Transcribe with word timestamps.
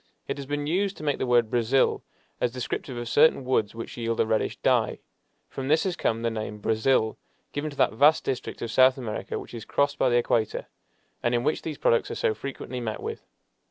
It 0.27 0.37
has 0.37 0.47
been 0.47 0.65
used 0.65 0.97
to 0.97 1.03
make 1.03 1.19
the 1.19 1.27
word 1.27 1.51
"brazil," 1.51 2.01
as 2.39 2.51
descriptive 2.51 2.97
of 2.97 3.07
certain 3.07 3.45
woods 3.45 3.75
which 3.75 3.95
yield 3.97 4.19
a 4.19 4.25
reddish 4.25 4.57
dye. 4.63 4.97
From 5.47 5.67
this 5.67 5.83
has 5.83 5.95
come 5.95 6.23
the 6.23 6.31
name 6.31 6.57
"Brazil," 6.57 7.19
given 7.53 7.69
to 7.69 7.77
that 7.77 7.93
vast 7.93 8.23
district 8.23 8.63
of 8.63 8.71
South 8.71 8.97
America 8.97 9.37
which 9.37 9.53
is 9.53 9.63
crossed 9.63 9.99
by 9.99 10.09
the 10.09 10.17
equator, 10.17 10.65
and 11.21 11.35
in 11.35 11.43
which 11.43 11.61
these 11.61 11.77
products 11.77 12.09
are 12.09 12.15
so 12.15 12.33
frequently 12.33 12.79
met 12.81 12.99
with. 13.03 13.27